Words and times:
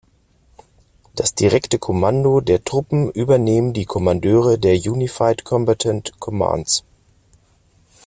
Das 1.15 1.35
direkte 1.35 1.77
Kommando 1.77 2.41
der 2.41 2.63
Truppen 2.63 3.11
übernehmen 3.11 3.71
die 3.71 3.85
Kommandeure 3.85 4.57
der 4.57 4.75
Unified 4.75 5.43
Combatant 5.45 6.19
Commands. 6.19 6.83